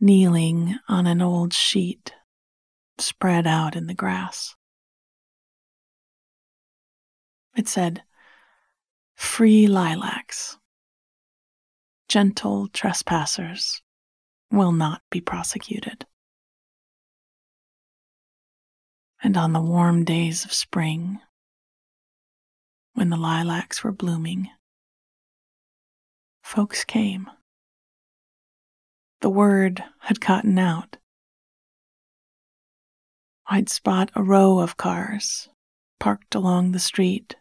kneeling 0.00 0.78
on 0.88 1.06
an 1.06 1.20
old 1.20 1.52
sheet 1.52 2.14
spread 2.96 3.46
out 3.46 3.76
in 3.76 3.86
the 3.86 3.92
grass. 3.92 4.56
It 7.54 7.68
said, 7.68 8.02
Free 9.14 9.66
lilacs. 9.66 10.56
Gentle 12.08 12.66
trespassers 12.68 13.82
will 14.50 14.72
not 14.72 15.02
be 15.10 15.20
prosecuted. 15.20 16.06
And 19.22 19.36
on 19.36 19.52
the 19.52 19.60
warm 19.60 20.02
days 20.02 20.46
of 20.46 20.52
spring, 20.54 21.20
when 22.96 23.10
the 23.10 23.16
lilacs 23.18 23.84
were 23.84 23.92
blooming, 23.92 24.48
folks 26.42 26.82
came. 26.82 27.28
The 29.20 29.28
word 29.28 29.84
had 30.00 30.18
gotten 30.18 30.58
out. 30.58 30.96
I'd 33.46 33.68
spot 33.68 34.10
a 34.14 34.22
row 34.22 34.60
of 34.60 34.78
cars 34.78 35.50
parked 36.00 36.34
along 36.34 36.72
the 36.72 36.78
street 36.78 37.36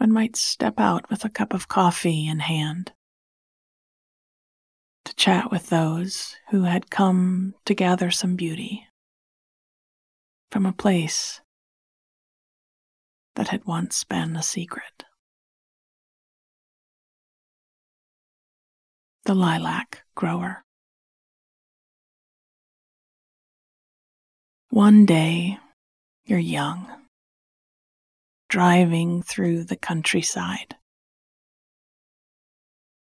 and 0.00 0.14
might 0.14 0.34
step 0.34 0.80
out 0.80 1.10
with 1.10 1.22
a 1.22 1.28
cup 1.30 1.52
of 1.52 1.68
coffee 1.68 2.26
in 2.26 2.38
hand 2.38 2.92
to 5.04 5.14
chat 5.14 5.50
with 5.50 5.68
those 5.68 6.36
who 6.50 6.62
had 6.62 6.90
come 6.90 7.54
to 7.66 7.74
gather 7.74 8.10
some 8.10 8.34
beauty 8.34 8.86
from 10.50 10.64
a 10.64 10.72
place 10.72 11.42
that 13.36 13.48
had 13.48 13.64
once 13.64 14.02
been 14.02 14.34
a 14.34 14.42
secret. 14.42 15.04
The 19.24 19.34
Lilac 19.34 20.02
Grower. 20.14 20.64
One 24.70 25.06
day, 25.06 25.58
you're 26.24 26.38
young, 26.38 26.86
driving 28.48 29.22
through 29.22 29.64
the 29.64 29.76
countryside, 29.76 30.76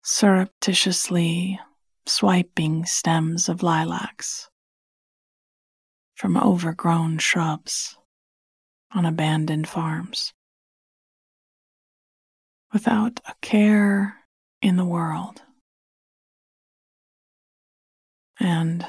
surreptitiously 0.03 1.60
swiping 2.05 2.86
stems 2.86 3.47
of 3.49 3.63
lilacs 3.63 4.49
from 6.15 6.36
overgrown 6.36 7.19
shrubs 7.19 7.98
on 8.93 9.06
abandoned 9.06 9.67
farms, 9.67 10.34
without 12.73 13.19
a 13.28 13.34
care 13.41 14.17
in 14.62 14.75
the 14.75 14.86
world. 14.86 15.41
And 18.39 18.86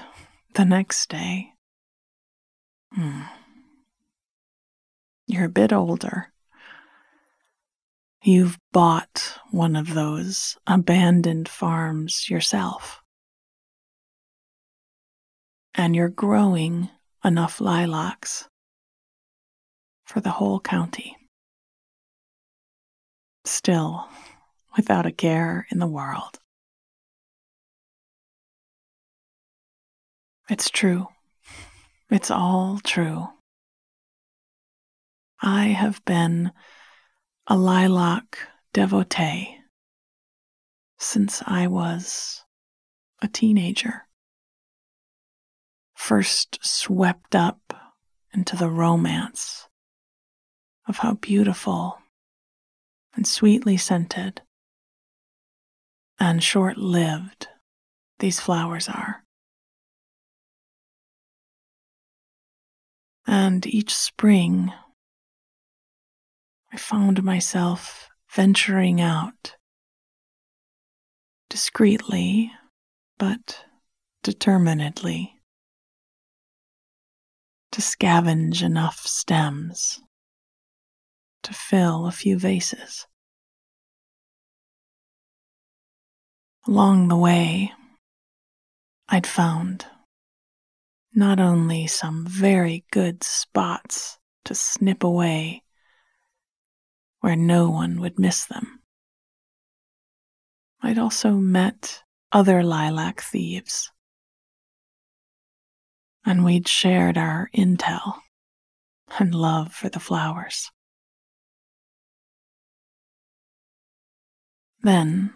the 0.55 0.65
next 0.65 1.09
day, 1.09 1.53
Hmm. 2.93 3.23
You're 5.27 5.45
a 5.45 5.49
bit 5.49 5.73
older. 5.73 6.33
You've 8.23 8.59
bought 8.73 9.39
one 9.51 9.77
of 9.77 9.95
those 9.95 10.59
abandoned 10.67 11.49
farms 11.49 12.29
yourself. 12.29 13.01
And 15.75 15.95
you're 15.95 16.09
growing 16.09 16.91
enough 17.25 17.61
lilacs 17.61 18.49
for 20.11 20.21
the 20.21 20.31
whole 20.31 20.59
county. 20.59 21.17
Still, 23.45 24.09
without 24.77 25.07
a 25.07 25.13
care 25.13 25.69
in 25.71 25.79
the 25.79 25.87
world. 25.87 26.41
It's 30.49 30.69
true. 30.69 31.07
It's 32.11 32.29
all 32.29 32.81
true. 32.83 33.29
I 35.41 35.67
have 35.67 36.05
been 36.05 36.51
a 37.47 37.57
lilac 37.57 38.37
devotee 38.73 39.59
since 40.99 41.41
I 41.47 41.69
was 41.69 42.43
a 43.23 43.29
teenager. 43.29 44.09
First 45.95 46.59
swept 46.63 47.37
up 47.37 47.61
into 48.35 48.57
the 48.57 48.69
romance 48.69 49.69
of 50.91 50.97
how 50.99 51.15
beautiful 51.15 51.97
and 53.15 53.25
sweetly 53.25 53.77
scented 53.77 54.43
and 56.19 56.43
short 56.43 56.77
lived 56.77 57.47
these 58.19 58.41
flowers 58.41 58.89
are. 58.89 59.23
And 63.25 63.65
each 63.69 63.95
spring, 63.95 64.73
I 66.73 66.77
found 66.77 67.23
myself 67.23 68.09
venturing 68.35 69.01
out 69.01 69.55
discreetly 71.49 72.51
but 73.17 73.65
determinedly 74.25 75.37
to 77.71 77.81
scavenge 77.81 78.65
enough 78.65 78.99
stems 79.07 80.01
to 81.43 81.53
fill 81.53 82.07
a 82.07 82.13
few 82.13 82.39
vases. 82.39 83.07
Along 86.67 87.09
the 87.09 87.17
way, 87.17 87.73
I'd 89.09 89.27
found 89.27 89.87
not 91.15 91.41
only 91.41 91.87
some 91.87 92.27
very 92.27 92.85
good 92.93 93.25
spots 93.25 94.19
to 94.45 94.55
snip 94.55 95.03
away 95.03 95.63
where 97.21 97.37
no 97.37 97.71
one 97.71 98.01
would 98.01 98.19
miss 98.19 98.47
them. 98.47 98.81
I'd 100.83 100.99
also 100.99 101.33
met 101.33 102.03
other 102.33 102.63
lilac 102.63 103.21
thieves. 103.21 103.91
and 106.25 106.45
we'd 106.45 106.69
shared 106.69 107.17
our 107.17 107.49
intel 107.57 108.15
and 109.19 109.35
love 109.35 109.73
for 109.73 109.89
the 109.89 110.01
flowers. 110.01 110.71
Then, 114.83 115.35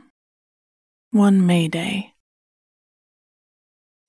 one 1.10 1.46
May 1.46 1.68
Day, 1.68 2.14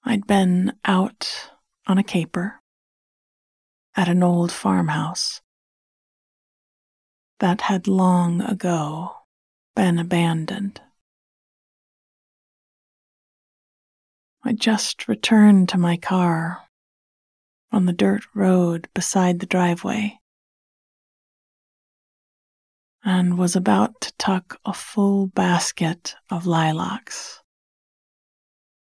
I'd 0.06 0.26
been 0.26 0.74
out 0.86 1.50
on 1.88 1.98
a 1.98 2.04
caper 2.04 2.62
at 3.98 4.08
an 4.08 4.24
old 4.24 4.52
farmhouse 4.52 5.42
that 7.40 7.62
had 7.62 7.88
long 7.88 8.40
ago 8.42 9.12
been 9.76 10.00
abandoned. 10.00 10.80
I 14.44 14.54
just 14.54 15.10
returned 15.10 15.68
to 15.70 15.78
my 15.78 15.98
car 15.98 16.62
on 17.74 17.88
the 17.88 17.94
dirt 17.94 18.24
road 18.34 18.88
beside 18.94 19.40
the 19.40 19.46
driveway 19.46 20.18
and 23.06 23.38
was 23.38 23.56
about 23.56 24.02
to 24.02 24.12
tuck 24.18 24.60
a 24.66 24.74
full 24.74 25.28
basket 25.28 26.16
of 26.32 26.48
lilacs 26.48 27.42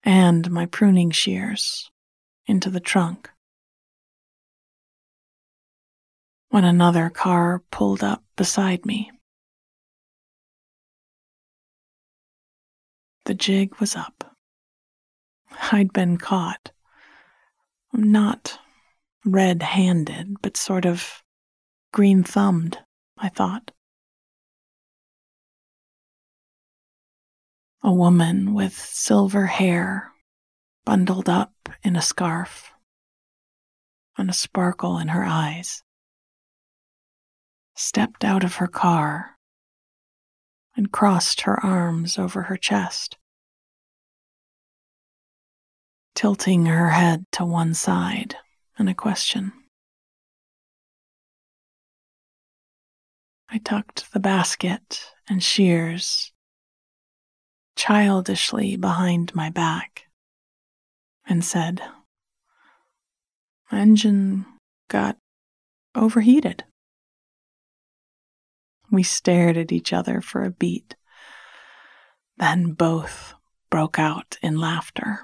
and 0.03 0.51
my 0.51 0.65
pruning 0.65 1.11
shears 1.11 1.91
into 2.47 2.71
the 2.71 2.81
trunk 2.81 3.29
when 6.49 6.65
another 6.65 7.11
car 7.11 7.63
pulled 7.71 8.03
up 8.03 8.25
beside 8.35 8.87
me. 8.87 9.11
The 13.27 13.35
jig 13.35 13.79
was 13.79 13.95
up. 13.95 14.35
I'd 15.71 15.93
been 15.93 16.17
caught. 16.17 16.73
Not 17.93 18.59
red 19.27 19.63
handed, 19.63 20.37
but 20.41 20.57
sort 20.57 20.87
of 20.87 21.23
green 21.93 22.23
thumbed, 22.23 22.79
I 23.19 23.29
thought. 23.29 23.73
A 27.83 27.93
woman 27.93 28.55
with 28.55 28.77
silver 28.77 29.47
hair 29.47 30.13
bundled 30.85 31.29
up 31.29 31.69
in 31.83 31.97
a 31.97 32.03
scarf 32.03 32.73
and 34.17 34.29
a 34.29 34.35
sparkle 34.35 34.99
in 34.99 35.09
her 35.09 35.25
eyes 35.25 35.83
stepped 37.77 38.25
out 38.25 38.43
of 38.43 38.57
her 38.57 38.67
car 38.67 39.37
and 40.77 40.91
crossed 40.91 41.43
her 41.43 41.65
arms 41.65 42.19
over 42.19 42.43
her 42.43 42.57
chest, 42.57 43.17
tilting 46.15 46.67
her 46.67 46.91
head 46.91 47.25
to 47.33 47.45
one 47.45 47.75
side 47.75 48.37
in 48.79 48.89
a 48.89 48.95
question. 48.95 49.53
I 53.49 53.59
tucked 53.59 54.13
the 54.13 54.21
basket 54.21 55.13
and 55.29 55.43
shears 55.43 56.33
childishly 57.79 58.75
behind 58.75 59.33
my 59.37 59.49
back 59.49 60.07
and 61.29 61.45
said, 61.45 61.81
Engine 63.71 64.45
got 64.89 65.17
overheated. 65.95 66.65
We 68.91 69.05
stared 69.05 69.57
at 69.57 69.71
each 69.71 69.93
other 69.93 70.21
for 70.21 70.43
a 70.43 70.51
beat, 70.51 70.97
then 72.37 72.73
both 72.73 73.35
broke 73.71 73.99
out 73.99 74.39
in 74.43 74.59
laughter. 74.59 75.21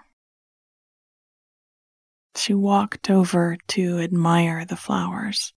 She 2.36 2.54
walked 2.54 3.10
over 3.10 3.56
to 3.68 3.98
admire 3.98 4.64
the 4.64 4.76
flowers 4.76 5.52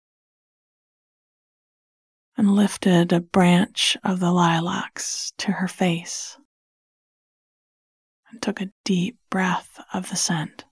and 2.36 2.54
lifted 2.54 3.12
a 3.12 3.20
branch 3.20 3.96
of 4.04 4.20
the 4.20 4.30
lilacs 4.30 5.32
to 5.38 5.52
her 5.52 5.68
face 5.68 6.38
and 8.34 8.42
took 8.42 8.60
a 8.60 8.70
deep 8.84 9.16
breath 9.30 9.78
of 9.92 10.10
the 10.10 10.16
scent. 10.16 10.64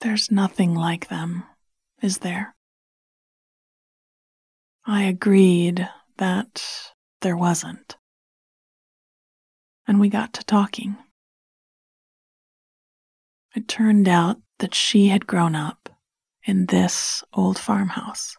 There's 0.00 0.30
nothing 0.30 0.76
like 0.76 1.08
them, 1.08 1.42
is 2.00 2.18
there? 2.18 2.54
I 4.86 5.02
agreed 5.02 5.88
that 6.18 6.64
there 7.20 7.36
wasn't. 7.36 7.96
And 9.88 9.98
we 9.98 10.08
got 10.08 10.32
to 10.34 10.44
talking. 10.44 10.96
It 13.56 13.66
turned 13.66 14.06
out 14.06 14.36
that 14.60 14.72
she 14.72 15.08
had 15.08 15.26
grown 15.26 15.56
up 15.56 15.88
in 16.44 16.66
this 16.66 17.24
old 17.32 17.58
farmhouse. 17.58 18.36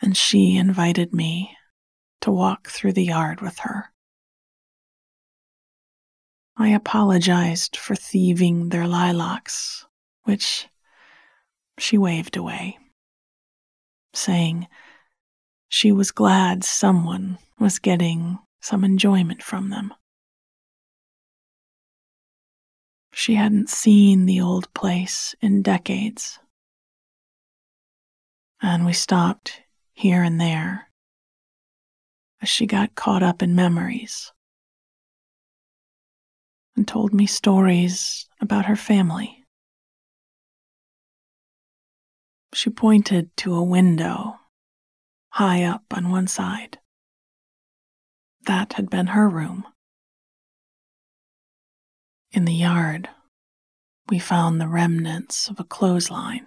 And 0.00 0.16
she 0.16 0.56
invited 0.56 1.12
me 1.12 1.54
to 2.22 2.32
walk 2.32 2.68
through 2.68 2.92
the 2.92 3.04
yard 3.04 3.40
with 3.40 3.58
her. 3.60 3.92
I 6.56 6.68
apologized 6.68 7.76
for 7.76 7.94
thieving 7.94 8.68
their 8.68 8.86
lilacs, 8.86 9.86
which 10.24 10.68
she 11.78 11.98
waved 11.98 12.36
away 12.36 12.78
saying 14.14 14.68
she 15.68 15.92
was 15.92 16.10
glad 16.10 16.64
someone 16.64 17.38
was 17.58 17.78
getting 17.78 18.38
some 18.60 18.84
enjoyment 18.84 19.42
from 19.42 19.70
them. 19.70 19.92
She 23.14 23.34
hadn't 23.34 23.68
seen 23.68 24.26
the 24.26 24.40
old 24.40 24.72
place 24.74 25.34
in 25.40 25.62
decades. 25.62 26.38
And 28.60 28.86
we 28.86 28.92
stopped 28.92 29.62
here 29.92 30.22
and 30.22 30.40
there 30.40 30.88
as 32.42 32.48
she 32.48 32.66
got 32.66 32.94
caught 32.96 33.22
up 33.22 33.40
in 33.40 33.54
memories 33.54 34.32
and 36.76 36.86
told 36.88 37.14
me 37.14 37.24
stories 37.24 38.26
about 38.40 38.66
her 38.66 38.76
family. 38.76 39.44
She 42.52 42.68
pointed 42.68 43.34
to 43.38 43.54
a 43.54 43.62
window 43.62 44.34
high 45.30 45.62
up 45.62 45.84
on 45.92 46.10
one 46.10 46.26
side. 46.26 46.78
That 48.46 48.74
had 48.74 48.90
been 48.90 49.08
her 49.08 49.28
room. 49.28 49.64
In 52.32 52.44
the 52.44 52.52
yard, 52.52 53.08
we 54.08 54.18
found 54.18 54.60
the 54.60 54.68
remnants 54.68 55.48
of 55.48 55.60
a 55.60 55.64
clothesline. 55.64 56.46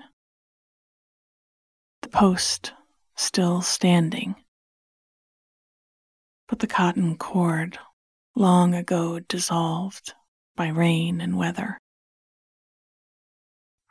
The 2.02 2.10
post 2.10 2.74
still 3.16 3.62
standing, 3.62 4.36
but 6.48 6.60
the 6.60 6.68
cotton 6.68 7.18
cord 7.18 7.78
long 8.36 8.74
ago 8.74 9.20
dissolved 9.20 10.14
by 10.56 10.68
rain 10.68 11.22
and 11.22 11.38
weather 11.38 11.78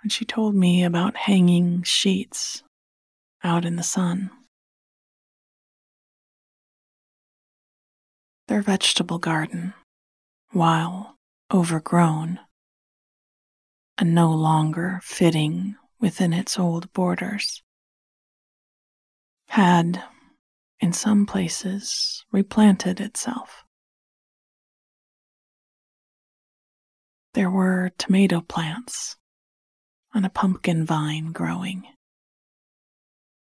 and 0.04 0.12
she 0.12 0.26
told 0.26 0.54
me 0.54 0.84
about 0.84 1.16
hanging 1.16 1.82
sheets 1.82 2.62
out 3.42 3.64
in 3.64 3.76
the 3.76 3.82
sun. 3.82 4.30
Their 8.46 8.60
vegetable 8.60 9.18
garden, 9.18 9.72
while 10.50 11.16
overgrown 11.50 12.38
and 13.96 14.14
no 14.14 14.30
longer 14.30 15.00
fitting 15.02 15.76
within 15.98 16.34
its 16.34 16.58
old 16.58 16.92
borders, 16.92 17.62
had, 19.48 20.04
in 20.84 20.92
some 20.92 21.24
places, 21.24 22.26
replanted 22.30 23.00
itself. 23.00 23.64
There 27.32 27.50
were 27.50 27.92
tomato 27.96 28.42
plants 28.42 29.16
on 30.12 30.26
a 30.26 30.28
pumpkin 30.28 30.84
vine 30.84 31.32
growing. 31.32 31.84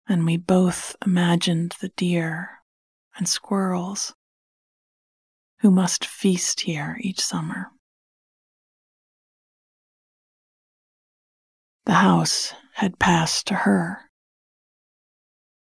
And 0.08 0.24
we 0.24 0.36
both 0.36 0.94
imagined 1.04 1.74
the 1.80 1.88
deer 1.88 2.60
and 3.16 3.28
squirrels 3.28 4.14
who 5.62 5.72
must 5.72 6.04
feast 6.04 6.60
here 6.60 6.96
each 7.00 7.20
summer. 7.20 7.72
The 11.86 11.94
house 11.94 12.54
had 12.74 13.00
passed 13.00 13.48
to 13.48 13.54
her, 13.54 14.05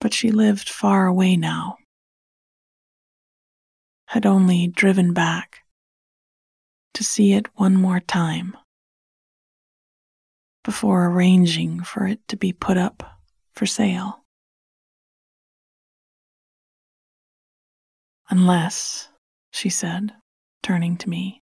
but 0.01 0.15
she 0.15 0.31
lived 0.31 0.69
far 0.69 1.07
away 1.07 1.37
now, 1.37 1.77
had 4.07 4.25
only 4.25 4.67
driven 4.69 5.13
back 5.13 5.65
to 6.95 7.05
see 7.05 7.33
it 7.33 7.47
one 7.55 7.75
more 7.77 8.01
time 8.01 8.57
before 10.65 11.07
arranging 11.07 11.83
for 11.83 12.07
it 12.07 12.21
to 12.29 12.37
be 12.37 12.53
put 12.53 12.77
up 12.77 13.21
for 13.55 13.67
sale. 13.67 14.25
Unless, 18.31 19.09
she 19.53 19.71
said, 19.71 20.13
turning 20.63 20.97
to 20.99 21.09
me, 21.09 21.43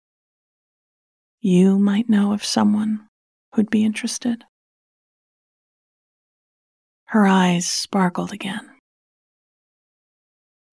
you 1.41 1.77
might 1.77 2.09
know 2.09 2.31
of 2.31 2.43
someone 2.45 3.07
who'd 3.53 3.69
be 3.69 3.83
interested? 3.83 4.43
Her 7.09 7.25
eyes 7.25 7.67
sparkled 7.67 8.31
again, 8.31 8.69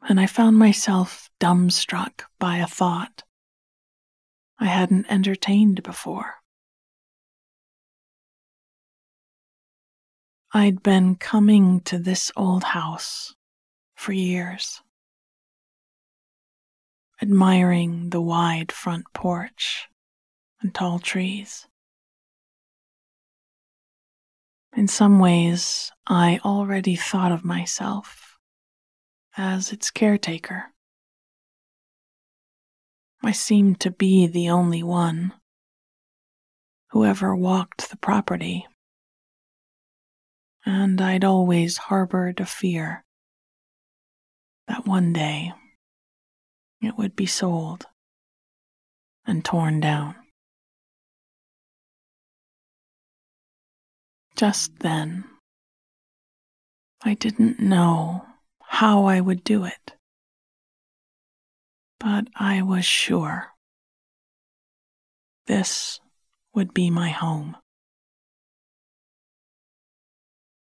and 0.03 0.21
I 0.21 0.27
found 0.27 0.59
myself 0.59 1.31
dumbstruck 1.41 2.25
by 2.39 2.59
a 2.59 2.67
thought 2.67 3.23
I 4.59 4.67
hadn't 4.67 5.07
entertained 5.11 5.83
before. 5.83 6.35
I'd 10.53 10.83
been 10.83 11.17
coming 11.17 11.81
to 11.81 11.99
this 11.99 12.31
old 12.37 12.65
house 12.65 13.35
for 13.95 14.13
years, 14.13 14.83
admiring 17.23 18.11
the 18.11 18.21
wide 18.21 18.73
front 18.73 19.07
porch 19.15 19.89
and 20.61 20.75
tall 20.75 20.99
trees. 20.99 21.66
In 24.77 24.89
some 24.89 25.19
ways, 25.19 25.91
I 26.07 26.39
already 26.45 26.97
thought 26.97 27.33
of 27.33 27.47
myself 27.47 28.37
as 29.35 29.73
its 29.73 29.91
caretaker. 29.91 30.67
I 33.23 33.33
seemed 33.33 33.81
to 33.81 33.91
be 33.91 34.27
the 34.27 34.51
only 34.51 34.83
one 34.83 35.33
who 36.91 37.07
ever 37.07 37.35
walked 37.35 37.89
the 37.89 37.97
property, 37.97 38.67
and 40.67 41.01
I'd 41.01 41.25
always 41.25 41.79
harbored 41.79 42.39
a 42.39 42.47
fear 42.47 43.03
that 44.69 44.87
one 44.87 45.15
day 45.15 45.55
it 46.83 46.99
would 46.99 47.17
be 47.17 47.25
sold 47.25 47.87
and 49.25 49.43
torn 49.43 49.81
down. 49.81 50.17
Just 54.37 54.79
then, 54.81 55.25
I 57.03 57.15
didn't 57.15 57.59
know 57.59 58.27
how 58.61 59.07
I 59.07 59.19
would 59.19 59.43
do 59.43 59.65
it, 59.65 59.95
but 61.99 62.29
I 62.37 62.61
was 62.61 62.85
sure 62.85 63.55
this 65.47 66.01
would 66.55 66.75
be 66.75 66.91
my 66.91 67.09
home. 67.09 67.57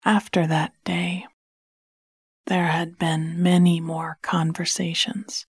After 0.04 0.46
that 0.46 0.72
day, 0.84 1.26
there 2.46 2.68
had 2.68 2.96
been 2.96 3.42
many 3.42 3.80
more 3.80 4.18
conversations 4.22 5.46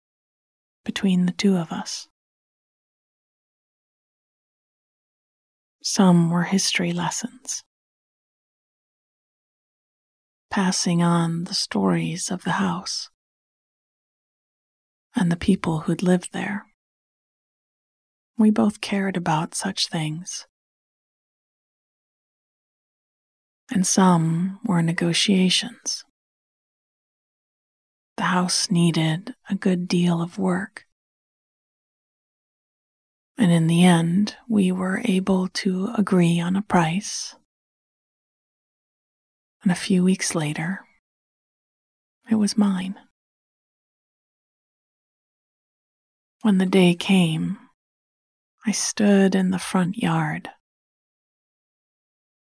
between 0.83 1.25
the 1.25 1.31
two 1.31 1.55
of 1.57 1.71
us. 1.71 2.07
Some 5.81 6.29
were 6.29 6.43
history 6.43 6.93
lessons, 6.93 7.63
passing 10.51 11.01
on 11.01 11.45
the 11.45 11.53
stories 11.53 12.29
of 12.29 12.43
the 12.43 12.51
house 12.51 13.09
and 15.15 15.31
the 15.31 15.37
people 15.37 15.79
who'd 15.79 16.03
lived 16.03 16.33
there. 16.33 16.65
We 18.37 18.51
both 18.51 18.81
cared 18.81 19.17
about 19.17 19.55
such 19.55 19.87
things. 19.87 20.45
And 23.71 23.87
some 23.87 24.59
were 24.65 24.81
negotiations. 24.81 26.03
The 28.17 28.23
house 28.23 28.69
needed 28.69 29.33
a 29.49 29.55
good 29.55 29.87
deal 29.87 30.21
of 30.21 30.37
work. 30.37 30.85
And 33.37 33.51
in 33.51 33.67
the 33.67 33.85
end, 33.85 34.35
we 34.49 34.71
were 34.71 35.01
able 35.05 35.47
to 35.47 35.91
agree 35.97 36.39
on 36.39 36.57
a 36.57 36.61
price. 36.61 37.35
And 39.63 39.71
a 39.71 39.75
few 39.75 40.03
weeks 40.03 40.33
later, 40.33 40.85
it 42.29 42.35
was 42.35 42.57
mine. 42.57 42.95
When 46.41 46.57
the 46.57 46.65
day 46.65 46.95
came, 46.95 47.59
I 48.65 48.71
stood 48.71 49.35
in 49.35 49.51
the 49.51 49.59
front 49.59 49.97
yard 49.97 50.49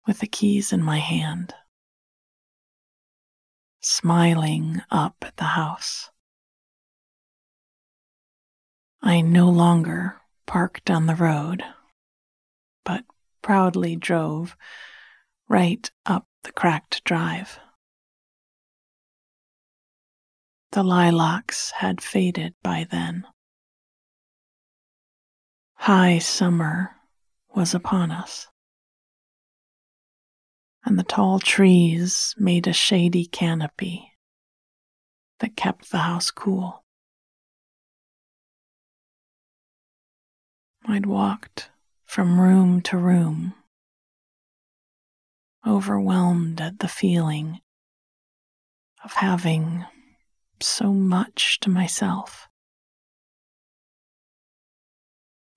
with 0.07 0.21
the 0.21 0.27
keys 0.27 0.73
in 0.73 0.83
my 0.83 0.99
hand 0.99 1.55
smiling 3.81 4.83
up 4.91 5.17
at 5.23 5.37
the 5.37 5.45
house. 5.45 6.11
I 9.03 9.23
no 9.23 9.49
longer 9.49 10.21
parked 10.47 10.91
on 10.91 11.07
the 11.07 11.15
road, 11.15 11.65
but 12.85 13.05
proudly 13.43 13.97
drove 13.97 14.57
right 15.49 15.91
up 16.05 16.27
the 16.44 16.53
cracked 16.53 17.05
drive. 17.05 17.59
The 20.72 20.83
lilacs 20.83 21.70
had 21.72 22.00
faded 22.00 22.55
by 22.62 22.87
then. 22.90 23.26
High 25.74 26.18
summer 26.18 26.96
was 27.55 27.74
upon 27.74 28.11
us 28.11 28.46
and 30.85 30.98
the 30.98 31.05
tall 31.05 31.38
trees 31.38 32.35
made 32.38 32.66
a 32.66 32.72
shady 32.72 33.26
canopy 33.26 34.12
that 35.40 35.57
kept 35.57 35.90
the 35.90 35.98
house 35.98 36.31
cool. 36.31 36.85
I'd 40.87 41.07
walked 41.07 41.70
from 42.05 42.40
room 42.40 42.81
to 42.83 42.96
room, 42.96 43.55
overwhelmed 45.66 46.61
at 46.61 46.79
the 46.79 46.88
feeling 46.88 47.61
of 49.05 49.12
having 49.14 49.85
so 50.61 50.92
much 50.92 51.59
to 51.61 51.70
myself, 51.70 52.49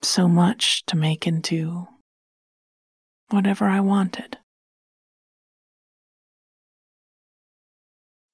so 0.02 0.28
much 0.28 0.84
to 0.86 0.96
make 0.96 1.26
into 1.26 1.86
whatever 3.30 3.66
I 3.66 3.80
wanted. 3.80 4.38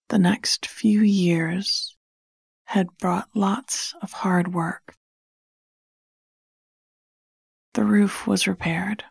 The 0.08 0.18
next 0.18 0.66
few 0.66 1.02
years 1.02 1.96
had 2.64 2.98
brought 2.98 3.28
lots 3.34 3.94
of 4.02 4.12
hard 4.12 4.52
work. 4.52 4.94
The 7.74 7.84
roof 7.84 8.26
was 8.26 8.48
repaired, 8.48 9.04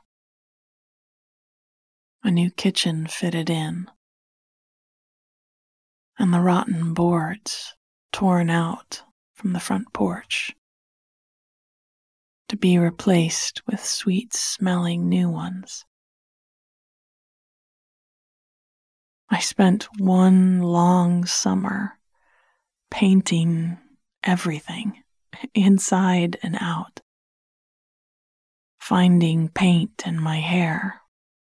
a 2.24 2.32
new 2.32 2.52
kitchen 2.52 3.08
fitted 3.08 3.50
in, 3.50 3.90
and 6.18 6.34
the 6.34 6.40
rotten 6.40 6.94
boards 6.94 7.76
torn 8.12 8.50
out 8.50 9.04
from 9.34 9.54
the 9.54 9.60
front 9.60 9.94
porch 9.94 10.54
to 12.50 12.58
be 12.58 12.78
replaced 12.78 13.62
with 13.68 13.84
sweet 13.84 14.34
smelling 14.34 15.08
new 15.08 15.30
ones. 15.30 15.86
I 19.30 19.40
spent 19.40 19.88
one 20.00 20.60
long 20.62 21.26
summer 21.26 22.00
painting 22.90 23.78
everything, 24.24 25.04
inside 25.54 26.38
and 26.42 26.58
out, 26.60 27.00
finding 28.80 29.50
paint 29.50 30.04
in 30.06 30.20
my 30.20 30.38
hair 30.38 31.02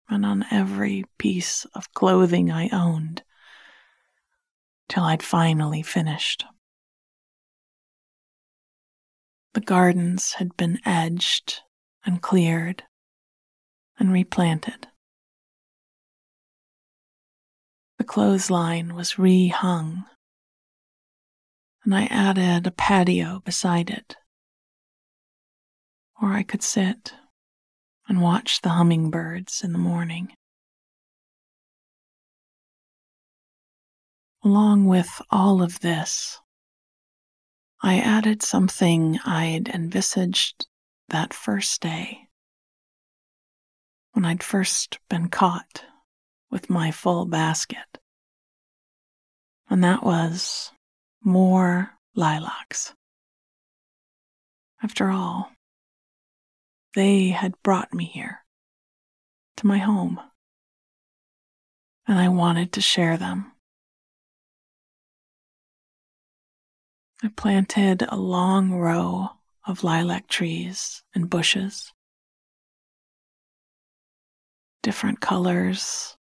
and 0.09 0.27
on 0.27 0.45
every 0.51 1.05
piece 1.19 1.65
of 1.75 1.93
clothing 1.95 2.51
I 2.51 2.69
owned 2.69 3.23
till 4.89 5.05
I'd 5.05 5.23
finally 5.23 5.83
finished. 5.83 6.45
The 9.55 9.61
gardens 9.61 10.35
had 10.35 10.57
been 10.57 10.79
edged 10.85 11.61
and 12.05 12.21
cleared 12.23 12.85
and 13.99 14.13
replanted. 14.13 14.89
The 17.99 18.05
clothesline 18.05 18.95
was 18.95 19.15
rehung, 19.15 20.05
and 21.85 21.95
I 21.95 22.07
added 22.07 22.67
a 22.67 22.71
patio 22.71 23.41
beside 23.45 23.91
it, 23.91 24.17
where 26.17 26.33
I 26.33 26.43
could 26.43 26.63
sit 26.63 27.15
and 28.09 28.21
watch 28.21 28.61
the 28.63 28.71
hummingbirds 28.71 29.63
in 29.63 29.73
the 29.73 29.79
morning. 29.79 30.33
Along 34.45 34.87
with 34.87 35.23
all 35.31 35.63
of 35.63 35.81
this, 35.81 36.41
I 37.83 37.99
added 37.99 38.43
something 38.43 39.19
I'd 39.25 39.69
envisaged 39.69 40.67
that 41.09 41.35
first 41.35 41.81
day 41.81 42.29
when 44.13 44.25
I'd 44.25 44.43
first 44.43 44.99
been 45.09 45.29
caught 45.29 45.85
with 46.51 46.69
my 46.71 46.91
full 46.91 47.25
basket. 47.25 47.99
And 49.71 49.83
that 49.85 50.03
was 50.03 50.71
more 51.23 51.93
lilacs. 52.15 52.95
After 54.83 55.09
all, 55.09 55.51
they 56.95 57.29
had 57.29 57.55
brought 57.63 57.93
me 57.95 58.05
here, 58.05 58.45
to 59.57 59.67
my 59.67 59.79
home, 59.79 60.21
and 62.07 62.19
I 62.19 62.29
wanted 62.29 62.73
to 62.73 62.81
share 62.81 63.17
them. 63.17 63.53
I 67.23 67.29
planted 67.29 68.03
a 68.09 68.17
long 68.17 68.73
row 68.73 69.31
of 69.67 69.85
lilac 69.85 70.27
trees 70.29 71.03
and 71.15 71.31
bushes, 71.31 71.93
different 74.83 75.21
colors 75.21 76.17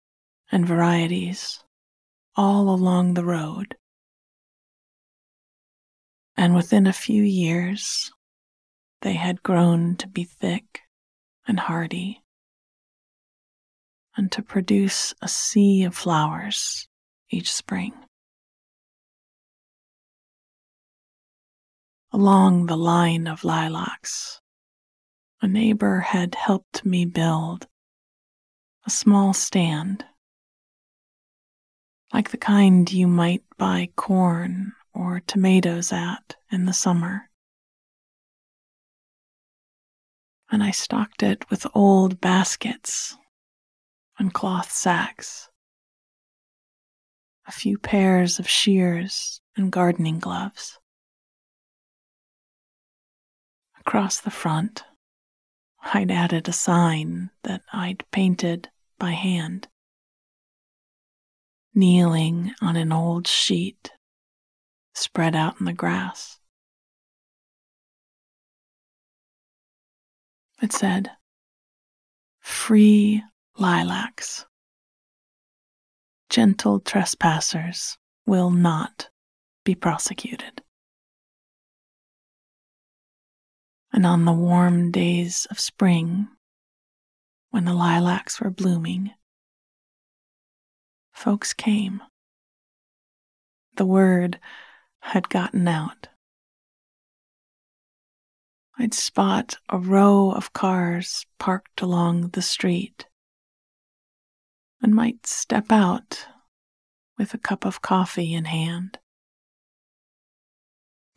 and 0.51 0.67
varieties, 0.67 1.63
all 2.36 2.69
along 2.69 3.13
the 3.13 3.23
road. 3.23 3.75
And 6.36 6.55
within 6.55 6.86
a 6.88 6.93
few 6.93 7.23
years, 7.23 8.12
they 9.02 9.14
had 9.14 9.44
grown 9.44 9.96
to 9.98 10.08
be 10.08 10.24
thick 10.24 10.82
and 11.48 11.60
hardy, 11.60 12.24
and 14.16 14.32
to 14.32 14.42
produce 14.42 15.14
a 15.22 15.28
sea 15.28 15.84
of 15.84 15.96
flowers 15.96 16.88
each 17.30 17.52
spring. 17.52 17.94
Along 22.12 22.66
the 22.66 22.76
line 22.76 23.28
of 23.28 23.44
lilacs, 23.44 24.42
a 25.42 25.48
neighbor 25.48 26.00
had 26.00 26.36
helped 26.36 26.84
me 26.84 27.06
build 27.06 27.68
a 28.86 28.90
small 28.90 29.34
stand, 29.34 30.04
like 32.12 32.32
the 32.32 32.38
kind 32.38 32.92
you 32.92 33.08
might 33.08 33.44
buy 33.58 33.90
corn 33.96 34.74
or 34.94 35.22
tomatoes 35.22 35.94
at 35.94 36.36
in 36.52 36.66
the 36.66 36.74
summer. 36.74 37.29
And 40.52 40.64
I 40.64 40.72
stocked 40.72 41.22
it 41.22 41.50
with 41.50 41.68
old 41.76 42.20
baskets 42.20 43.16
and 44.18 44.34
cloth 44.34 44.72
sacks, 44.72 45.50
a 47.48 47.52
few 47.52 47.78
pairs 47.78 48.40
of 48.40 48.50
shears 48.50 49.42
and 49.56 49.72
gardening 49.72 50.20
gloves. 50.20 50.80
Across 53.80 54.22
the 54.22 54.32
front, 54.32 54.84
I'd 55.82 56.12
added 56.12 56.48
a 56.48 56.54
sign 56.54 57.30
that 57.44 57.62
I'd 57.72 58.04
painted 58.12 58.70
by 58.98 59.12
hand. 59.12 59.68
Kneeling 61.74 62.54
on 62.62 62.76
an 62.76 62.92
old 62.92 63.28
sheet 63.28 63.92
spread 64.94 65.36
out 65.36 65.60
in 65.60 65.66
the 65.66 65.74
grass. 65.74 66.38
It 70.62 70.74
said, 70.74 71.12
Free 72.41 73.24
lilacs. 73.58 74.45
Gentle 76.30 76.80
trespassers 76.80 77.98
will 78.26 78.52
not 78.52 79.10
be 79.63 79.74
prosecuted. 79.74 80.62
And 83.91 84.06
on 84.06 84.26
the 84.26 84.34
warm 84.34 84.91
days 84.91 85.48
of 85.50 85.60
spring, 85.60 86.28
when 87.50 87.65
the 87.65 87.74
lilacs 87.74 88.39
were 88.39 88.52
blooming, 88.52 89.12
folks 91.12 91.54
came. 91.54 92.02
The 93.78 93.86
word 93.86 94.39
had 95.00 95.30
gotten 95.30 95.67
out. 95.67 96.10
I'd 98.82 98.94
spot 98.94 99.58
a 99.68 99.78
row 99.78 100.32
of 100.32 100.54
cars 100.54 101.26
parked 101.38 101.82
along 101.82 102.30
the 102.30 102.42
street 102.42 103.08
and 104.82 104.96
might 104.96 105.28
step 105.28 105.70
out 105.70 106.26
with 107.18 107.34
a 107.34 107.38
cup 107.38 107.65
of 107.65 107.82
coffee 107.82 108.34
in 108.34 108.46
hand 108.46 109.00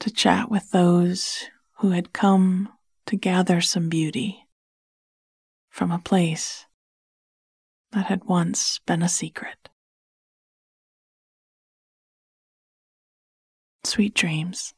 to 0.00 0.10
chat 0.10 0.50
with 0.50 0.72
those 0.72 1.44
who 1.78 1.90
had 1.90 2.12
come 2.12 2.68
to 3.06 3.14
gather 3.14 3.60
some 3.60 3.88
beauty 3.88 4.44
from 5.70 5.92
a 5.92 6.00
place 6.00 6.66
that 7.92 8.06
had 8.06 8.24
once 8.24 8.80
been 8.86 9.02
a 9.02 9.08
secret. 9.08 9.68
Sweet 13.84 14.14
dreams. 14.14 14.74